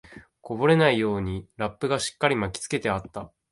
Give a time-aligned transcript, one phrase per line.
[0.41, 3.31] こぼれないようにラップがしっかり巻きつけてあった